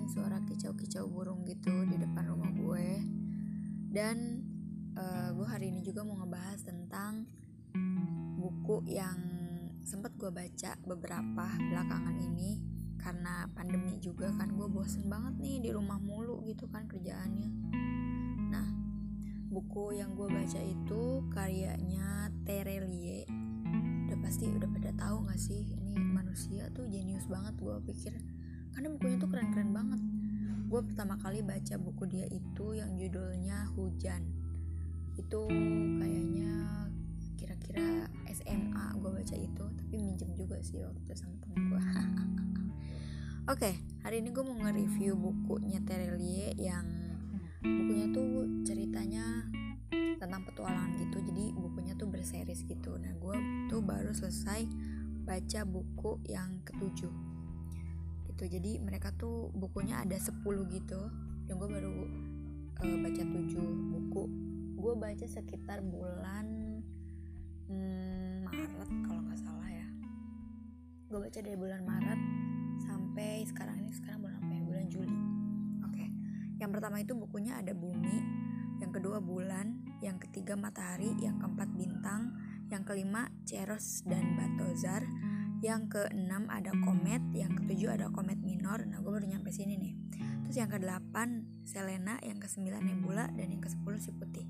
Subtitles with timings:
[0.00, 2.88] nih suara kicau-kicau burung gitu di depan rumah gue.
[3.92, 4.16] Dan
[4.96, 7.28] uh, gue hari ini juga mau ngebahas tentang
[8.40, 9.20] buku yang
[9.84, 12.64] sempat gue baca beberapa belakangan ini
[13.00, 17.50] karena pandemi juga kan gue bosen banget nih di rumah mulu gitu kan kerjaannya.
[18.48, 18.68] Nah
[19.52, 23.28] buku yang gue baca itu karyanya Terelie
[24.08, 25.76] udah pasti udah pada tahu gak sih?
[25.76, 28.39] Ini manusia tuh jenius banget gue pikir
[28.74, 30.00] karena bukunya tuh keren-keren banget
[30.70, 34.22] gue pertama kali baca buku dia itu yang judulnya Hujan
[35.18, 35.40] itu
[35.98, 36.52] kayaknya
[37.34, 41.82] kira-kira SMA gue baca itu tapi minjem juga sih waktu sama temen gue
[43.50, 43.74] Oke, okay,
[44.06, 46.86] hari ini gue mau nge-review bukunya Terelie yang
[47.58, 49.42] bukunya tuh ceritanya
[49.90, 51.18] tentang petualangan gitu.
[51.18, 52.94] Jadi bukunya tuh berseris gitu.
[53.00, 54.70] Nah, gue tuh baru selesai
[55.26, 57.29] baca buku yang ketujuh.
[58.40, 58.56] Gitu.
[58.56, 60.40] Jadi mereka tuh bukunya ada 10
[60.72, 61.00] gitu.
[61.44, 61.92] Dan gue baru
[62.80, 63.36] uh, baca 7
[63.92, 64.24] buku.
[64.80, 66.80] Gue baca sekitar bulan
[67.68, 68.72] hmm, Maret
[69.04, 69.84] kalau nggak salah ya.
[71.12, 72.20] Gue baca dari bulan Maret
[72.80, 75.12] sampai sekarang ini sekarang bulan apa ya bulan Juli
[75.84, 76.08] oke okay.
[76.56, 78.16] yang pertama itu bukunya ada bumi
[78.80, 82.32] yang kedua bulan yang ketiga matahari yang keempat bintang
[82.72, 85.04] yang kelima Ceros dan Batozar
[85.60, 88.80] yang keenam ada komet yang ketujuh ada komet minor.
[88.84, 89.94] Nah gue baru nyampe sini nih.
[90.44, 94.48] Terus yang kedelapan Selena yang kesembilan Nebula dan yang kesepuluh si putih.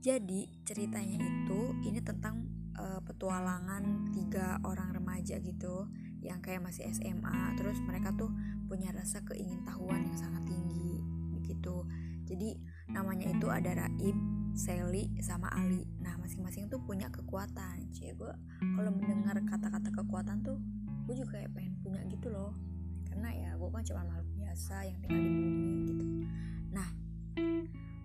[0.00, 2.46] Jadi ceritanya itu ini tentang
[2.78, 5.88] uh, petualangan tiga orang remaja gitu
[6.24, 8.32] yang kayak masih SMA terus mereka tuh
[8.64, 11.04] punya rasa keingintahuan yang sangat tinggi
[11.36, 11.84] begitu
[12.24, 12.56] jadi
[12.88, 14.16] namanya itu ada Raib,
[14.54, 15.82] Sally, sama Ali.
[15.98, 17.90] Nah masing-masing tuh punya kekuatan.
[17.90, 20.58] Cie gue kalau mendengar kata-kata kekuatan tuh
[21.04, 22.54] gue juga kayak pengen punya gitu loh.
[23.10, 26.04] Karena ya gue kan cuma makhluk biasa yang tinggal di bumi gitu.
[26.70, 26.88] Nah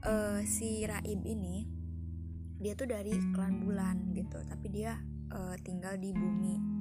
[0.10, 1.70] uh, si Raib ini
[2.60, 4.42] dia tuh dari klan bulan gitu.
[4.44, 4.98] Tapi dia
[5.30, 6.79] uh, tinggal di bumi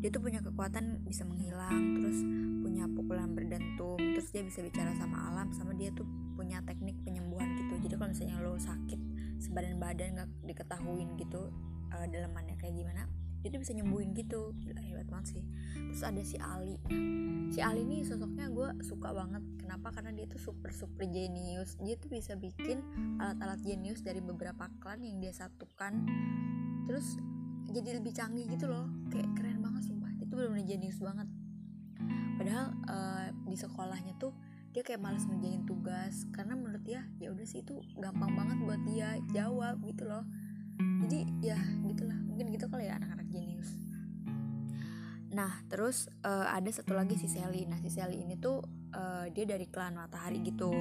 [0.00, 2.18] dia tuh punya kekuatan bisa menghilang terus
[2.64, 7.52] punya pukulan berdentum terus dia bisa bicara sama alam sama dia tuh punya teknik penyembuhan
[7.60, 7.76] gitu.
[7.84, 9.00] Jadi kalau misalnya lo sakit
[9.40, 11.52] sebadan badan nggak diketahuin gitu
[11.92, 13.04] uh, dalemannya kayak gimana
[13.40, 14.52] dia tuh bisa nyembuhin gitu.
[14.60, 15.44] Gila hebat banget sih.
[15.72, 16.76] Terus ada si Ali.
[17.48, 19.40] Si Ali ini sosoknya gue suka banget.
[19.56, 19.96] Kenapa?
[19.96, 21.80] Karena dia tuh super super jenius.
[21.80, 22.84] Dia tuh bisa bikin
[23.16, 26.04] alat-alat jenius dari beberapa klan yang dia satukan.
[26.84, 27.16] Terus
[27.70, 28.86] jadi lebih canggih gitu loh.
[29.08, 30.10] Kayak keren banget sumpah.
[30.18, 31.28] Itu benar-benar jenius banget.
[32.36, 34.34] Padahal uh, di sekolahnya tuh
[34.70, 36.26] dia kayak males ngerjain tugas.
[36.34, 40.26] Karena menurut dia ya udah sih itu gampang banget buat dia jawab gitu loh.
[41.06, 42.18] Jadi ya gitulah.
[42.26, 43.70] Mungkin gitu kali ya anak-anak jenius.
[45.30, 47.66] Nah terus uh, ada satu lagi si Sally.
[47.70, 48.62] Nah si Sally ini tuh
[48.94, 50.74] uh, dia dari klan matahari gitu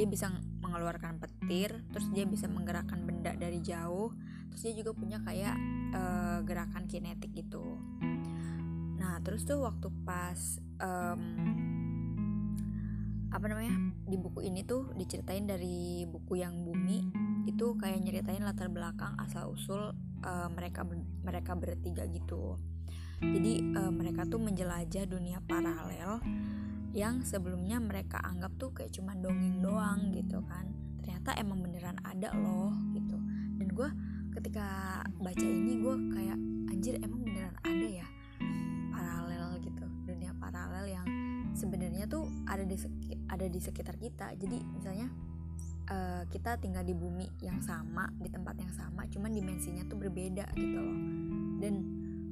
[0.00, 0.32] dia bisa
[0.64, 4.16] mengeluarkan petir terus dia bisa menggerakkan benda dari jauh
[4.48, 5.52] terus dia juga punya kayak
[5.92, 7.76] uh, gerakan kinetik gitu.
[8.96, 11.20] Nah terus tuh waktu pas um,
[13.28, 13.76] apa namanya
[14.08, 17.04] di buku ini tuh diceritain dari buku yang bumi
[17.44, 19.92] itu kayak nyeritain latar belakang asal usul
[20.24, 20.80] uh, mereka
[21.20, 22.56] mereka bertiga gitu.
[23.20, 26.24] Jadi uh, mereka tuh menjelajah dunia paralel
[26.90, 30.66] yang sebelumnya mereka anggap tuh kayak cuma dongeng doang gitu kan.
[31.02, 33.14] Ternyata emang beneran ada loh gitu.
[33.58, 33.88] Dan gue
[34.34, 36.38] ketika baca ini gue kayak
[36.74, 38.06] anjir emang beneran ada ya?
[38.90, 41.06] Paralel gitu dunia paralel yang
[41.54, 42.74] sebenarnya tuh ada di
[43.30, 44.34] ada di sekitar kita.
[44.34, 45.06] Jadi misalnya
[45.94, 50.50] uh, kita tinggal di bumi yang sama di tempat yang sama cuman dimensinya tuh berbeda
[50.58, 50.98] gitu loh.
[51.62, 51.74] Dan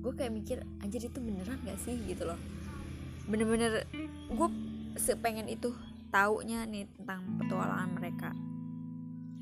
[0.02, 1.94] gue kayak mikir anjir itu beneran gak sih?
[2.02, 2.57] Gitu loh
[3.28, 3.84] bener-bener
[4.32, 4.48] gue
[4.96, 5.70] sepengen itu
[6.08, 8.30] taunya nih tentang petualangan mereka.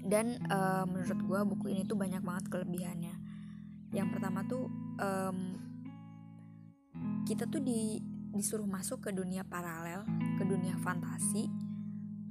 [0.07, 3.15] Dan uh, menurut gue buku ini tuh banyak banget kelebihannya.
[3.95, 4.67] Yang pertama tuh
[4.99, 5.39] um,
[7.27, 7.99] kita tuh di
[8.37, 10.05] disuruh masuk ke dunia paralel
[10.37, 11.49] ke dunia fantasi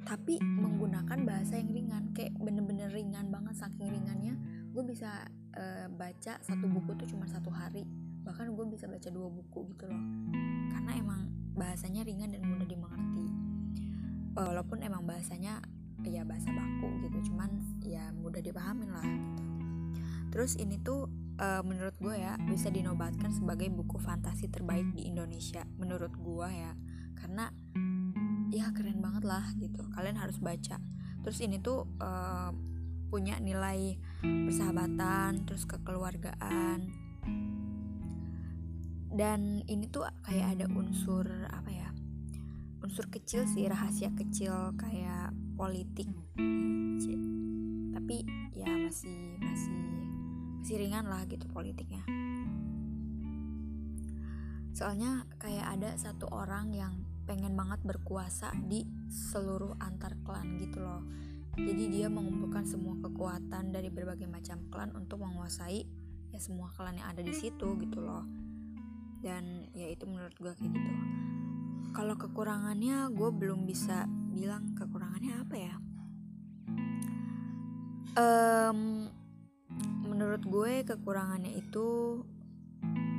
[0.06, 2.04] tapi menggunakan bahasa yang ringan.
[2.14, 4.38] Kayak bener-bener ringan banget saking ringannya
[4.76, 5.24] gue bisa
[5.56, 7.84] uh, baca satu buku tuh cuma satu hari.
[8.24, 10.04] Bahkan gue bisa baca dua buku gitu loh.
[10.72, 13.28] Karena emang bahasanya ringan dan mudah dimengerti.
[14.36, 15.64] Walaupun emang bahasanya
[16.06, 17.50] ya bahasa baku gitu cuman
[17.82, 19.44] ya mudah dipahamin lah gitu.
[20.30, 21.08] terus ini tuh
[21.40, 26.76] uh, menurut gue ya bisa dinobatkan sebagai buku fantasi terbaik di Indonesia menurut gue ya.
[27.16, 27.48] Karena
[28.52, 30.78] ya keren banget lah gitu kalian harus baca.
[31.24, 32.52] Terus ini tuh uh,
[33.08, 37.05] punya nilai persahabatan terus kekeluargaan
[39.16, 41.88] dan ini tuh kayak ada unsur apa ya
[42.84, 46.06] unsur kecil sih rahasia kecil kayak politik.
[47.96, 48.18] Tapi
[48.54, 49.80] ya masih masih
[50.62, 52.04] masih ringan lah gitu politiknya.
[54.76, 56.94] Soalnya kayak ada satu orang yang
[57.26, 61.02] pengen banget berkuasa di seluruh antar klan gitu loh.
[61.56, 65.88] Jadi dia mengumpulkan semua kekuatan dari berbagai macam klan untuk menguasai
[66.36, 68.45] ya semua klan yang ada di situ gitu loh
[69.24, 70.92] dan ya itu menurut gue kayak gitu.
[71.96, 75.76] Kalau kekurangannya gue belum bisa bilang kekurangannya apa ya.
[78.16, 79.12] Um,
[80.08, 82.22] menurut gue kekurangannya itu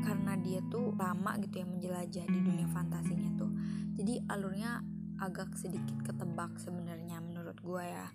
[0.05, 3.51] karena dia tuh lama gitu ya menjelajah di dunia fantasinya tuh.
[3.97, 4.85] Jadi alurnya
[5.17, 8.09] agak sedikit ketebak sebenarnya menurut gue ya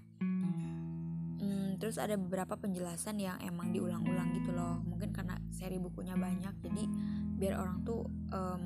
[1.81, 4.79] terus ada beberapa penjelasan yang emang diulang-ulang gitu loh.
[4.85, 6.83] Mungkin karena seri bukunya banyak jadi
[7.41, 8.63] biar orang tuh um,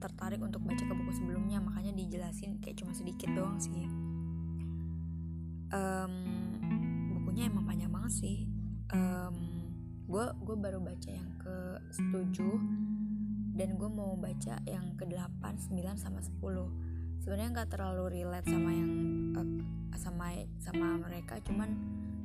[0.00, 1.60] tertarik untuk baca ke buku sebelumnya.
[1.60, 3.84] Makanya dijelasin kayak cuma sedikit doang sih.
[5.72, 6.12] Um,
[7.20, 8.48] bukunya emang panjang banget sih.
[10.08, 11.56] Gue um, gue baru baca yang ke
[11.92, 12.48] setuju
[13.52, 15.36] dan gue mau baca yang ke 8,
[15.68, 16.40] 9 sama 10
[17.22, 18.92] sebenarnya nggak terlalu relate sama yang
[19.38, 19.48] uh,
[19.94, 21.70] sama sama mereka cuman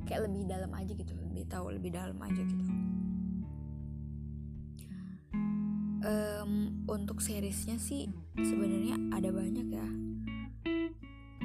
[0.08, 2.72] kayak lebih dalam aja gitu lebih tahu lebih dalam aja gitu.
[5.98, 9.88] Um, untuk seriesnya sih sebenarnya ada banyak ya.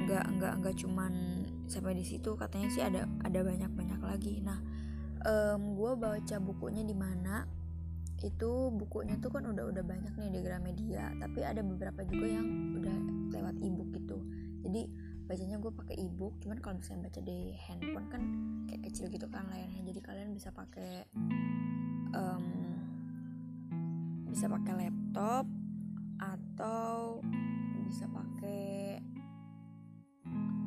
[0.00, 1.12] Nggak nggak nggak cuman
[1.68, 4.40] sampai di situ katanya sih ada ada banyak banyak lagi.
[4.40, 4.58] Nah
[5.28, 7.44] um, gue baca bukunya di mana
[8.24, 12.46] itu bukunya tuh kan udah udah banyak nih di Gramedia tapi ada beberapa juga yang
[12.80, 12.96] udah
[13.36, 14.18] lewat ebook gitu.
[14.64, 14.82] Jadi
[15.24, 18.22] bacanya gue pakai ebook cuman kalau misalnya baca di handphone kan
[18.68, 19.82] kayak kecil gitu kan layarnya.
[19.88, 21.08] Jadi kalian bisa pakai
[22.12, 22.46] um,
[24.28, 25.46] bisa pakai laptop
[26.20, 27.20] atau
[27.84, 29.00] bisa pakai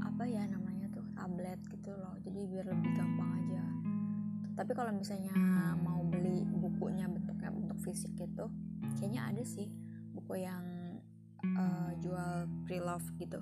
[0.02, 2.16] apa ya namanya tuh tablet gitu loh.
[2.26, 3.64] Jadi biar lebih gampang aja.
[4.58, 5.34] Tapi kalau misalnya
[5.78, 8.50] mau beli bukunya bentuknya bentuk fisik gitu
[8.98, 9.70] kayaknya ada sih
[10.18, 10.66] buku yang
[11.58, 13.42] uh, jual pre-love gitu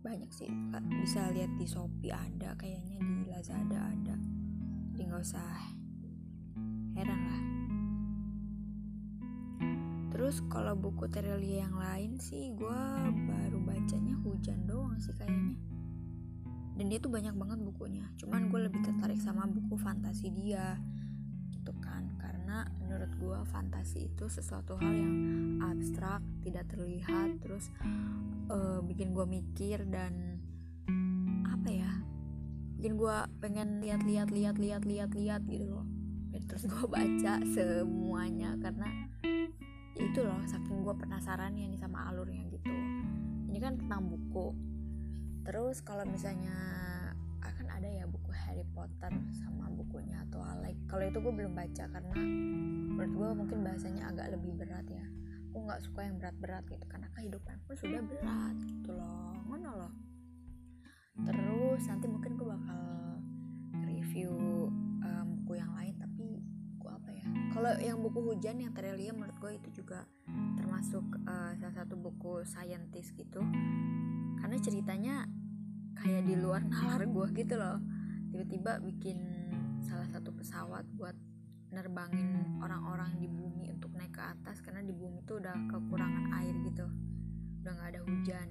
[0.00, 0.48] banyak sih
[1.04, 4.16] bisa lihat di Shopee ada kayaknya di Lazada ada.
[4.96, 5.50] Jadi nggak usah
[6.96, 7.40] heran lah.
[10.10, 12.82] Terus kalau buku Terelia yang lain sih gue
[13.28, 15.56] baru bacanya hujan doang sih kayaknya.
[16.76, 18.04] Dan dia tuh banyak banget bukunya.
[18.16, 20.80] Cuman gue lebih tertarik sama buku fantasi dia
[21.60, 22.08] gitu kan.
[22.16, 25.16] Karena menurut gue fantasi itu sesuatu hal yang
[25.60, 27.68] abstrak tidak terlihat terus
[28.48, 30.40] uh, bikin gue mikir dan
[31.44, 31.92] apa ya
[32.80, 35.86] bikin gue pengen lihat-lihat lihat-lihat lihat-lihat gitu loh.
[36.32, 38.88] Dan terus gue baca semuanya karena
[39.92, 42.72] ya itu loh saking gue penasaran ya nih sama alurnya gitu.
[43.52, 44.56] Ini kan tentang buku.
[45.44, 46.56] Terus kalau misalnya
[47.40, 52.14] akan ada ya buku Harry Potter sama bukunya Alek kalau itu gue belum baca karena
[52.90, 55.04] menurut gue mungkin bahasanya agak lebih berat ya.
[55.50, 59.34] Aku nggak suka yang berat-berat gitu karena kehidupan pun sudah berat gitu loh.
[59.46, 59.92] Mana loh.
[61.26, 62.82] Terus nanti mungkin gue bakal
[63.82, 64.32] review
[65.02, 66.38] um, buku yang lain tapi
[66.78, 67.26] buku apa ya?
[67.50, 70.06] Kalau yang buku hujan yang Terelia menurut gue itu juga
[70.54, 73.42] termasuk uh, salah satu buku scientist gitu.
[74.38, 75.26] Karena ceritanya
[75.98, 77.78] kayak di luar nalar gue gitu loh.
[78.30, 79.18] Tiba-tiba bikin
[79.82, 81.16] salah satu pesawat buat
[81.70, 86.54] nerbangin orang-orang di bumi untuk naik ke atas karena di bumi tuh udah kekurangan air
[86.66, 86.86] gitu.
[87.62, 88.48] Udah nggak ada hujan.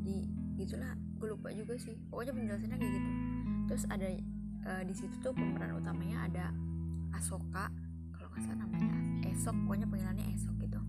[0.00, 0.16] Jadi
[0.56, 0.92] gitulah.
[1.20, 1.96] Gue lupa juga sih.
[2.08, 3.10] Pokoknya penjelasannya kayak gitu.
[3.68, 4.08] Terus ada
[4.68, 6.46] uh, di situ tuh pemeran utamanya ada
[7.12, 7.68] Asoka.
[8.16, 8.92] Kalau nggak salah namanya.
[9.28, 9.56] Esok.
[9.68, 10.80] Pokoknya panggilannya Esok gitu.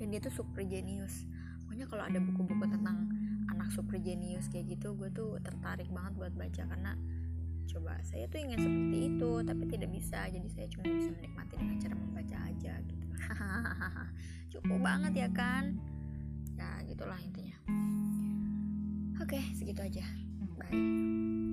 [0.00, 1.28] Dan dia tuh super genius.
[1.64, 3.12] Pokoknya kalau ada buku-buku tentang
[3.48, 6.92] anak super genius kayak gitu gue tuh tertarik banget buat baca karena
[7.70, 10.20] coba saya tuh ingin seperti itu tapi tidak bisa.
[10.26, 13.06] Jadi saya cuma bisa menikmati dengan cara membaca aja gitu.
[14.52, 15.64] Cukup banget ya kan?
[16.58, 17.56] Ya gitulah intinya.
[19.22, 20.04] Oke segitu aja.
[20.58, 21.49] Bye